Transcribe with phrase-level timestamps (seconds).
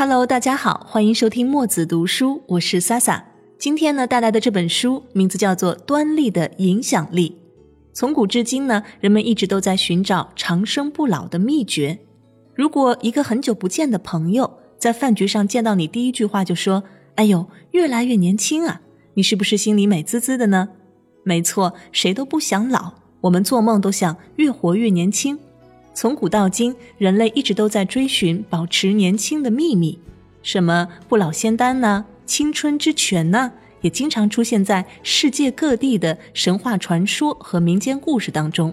[0.00, 3.24] Hello，大家好，欢迎收听墨子读书，我是萨萨。
[3.58, 7.30] 今天呢，带来的这本书名字叫做《端粒的影响力》。
[7.92, 11.98] 从古至今呢，人们一直都在寻找长生不老的秘诀。
[12.54, 16.84] 如果一个很久不见的朋友在饭局上见到你，第一句话就说
[17.16, 18.82] ：“哎呦，越来越年轻啊！”
[19.14, 20.68] 你是不是心里美滋滋的呢？
[21.24, 25.40] 没错，谁都不想老，我们做梦都想越活越年轻。
[26.00, 29.98] 从古到今，人类一直都在追寻保持年轻的秘密，
[30.44, 32.04] 什么不老仙丹呢？
[32.24, 33.50] 青春之泉呢？
[33.80, 38.72] 也经常出现在世界各地的神话传说和民间故事当中。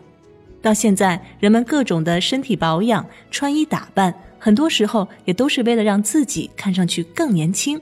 [0.62, 7.82] 到现在，人们各种的身体保养、穿衣打扮，很多时候也都是为了让自己看上去更年轻。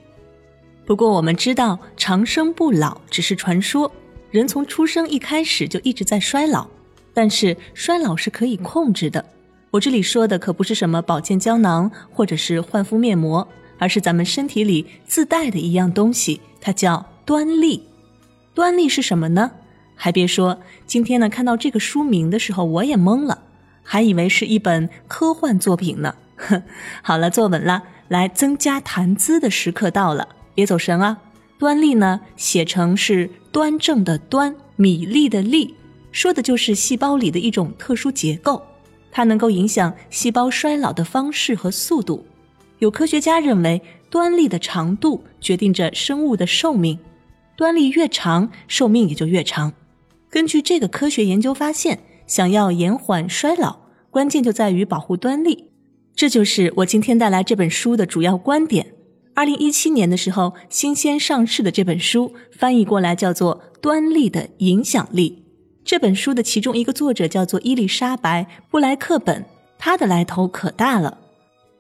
[0.86, 3.92] 不过，我们知道长生不老只是传说，
[4.32, 6.66] 人从出生一开始就一直在衰老。
[7.16, 9.24] 但是衰老是可以控制的。
[9.74, 13.48] 我这里说的可不是什么保健胶囊或者是焕肤面膜，
[13.80, 17.82] 而是咱们身体里自带的一样东西，它叫端粒。
[18.54, 19.50] 端粒是什么呢？
[19.96, 23.40] 还别说，今天呢看到这个书名的时候，我也懵了，
[23.82, 26.14] 还以为是一本科幻作品呢。
[26.36, 26.62] 哼，
[27.02, 31.18] 好了，坐稳了，来增加谈资的时刻到了，别走神啊。
[31.58, 35.74] 端粒呢，写成是端正的端，米粒的粒。
[36.12, 38.62] 说的就是细胞里的一种特殊结构，
[39.14, 42.26] 它能够影响细胞衰老的方式和速度。
[42.80, 46.98] 有科学家认为，端粒的长度决定着生物的寿命，
[47.56, 49.72] 端粒越长，寿命也就越长。
[50.30, 53.78] 根据这个科学研究发现，想要延缓衰老，
[54.10, 55.70] 关键就在于保护端粒。
[56.16, 58.94] 这就是我今天带来这本书的主要观点。
[59.36, 65.40] 二零一七年的时候，新鲜上市的这本书翻译过来叫做《端粒的影响力》。
[65.86, 69.44] 这本书的其中一个作者叫做伊丽莎白·布莱克本，
[69.78, 71.18] 他的来头可大了。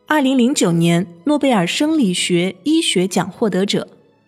[0.06, 3.88] 二零零九年诺贝尔生理学医学奖获得者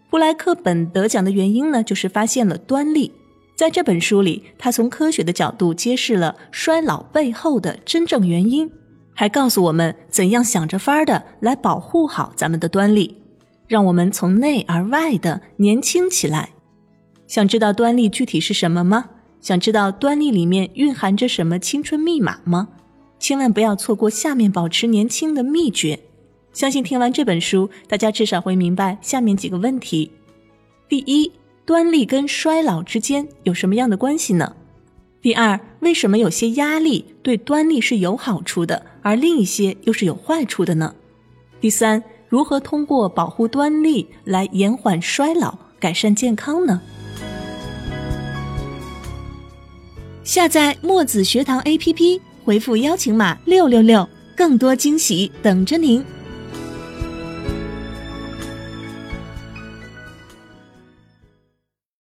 [0.10, 3.12] 布莱克本得奖的原因呢，就是发现了端粒。
[3.58, 8.72] 在这本书里，他从科学的角度揭示了衰老背后的真正原因，
[9.14, 13.18] 还告诉我们怎样想着法儿的来保护好咱们的端粒，
[13.68, 16.52] 让我们从内而外的年轻起来。
[17.28, 19.10] 想知道端粒具体是什么吗？
[19.46, 22.68] 想知道端粒里面蕴含着什么青春密码吗？
[23.20, 26.00] 千万不要错过下面保持年轻的秘诀。
[26.52, 30.10] 相信听完这本书，大家至少会明白下面几个问题：
[30.90, 31.32] 第一，
[31.64, 34.56] 端粒跟衰老之间有什么样的关系呢？
[35.22, 40.96] 第二，为什么有些压力对端粒是有好处的，而另一些又是有坏处的呢？
[41.62, 46.82] 第三，如何通过保护端粒来延缓衰老、改善健康呢？
[50.26, 56.04] 下载墨子学堂 APP，回复邀请码六六六，更多惊喜等着您。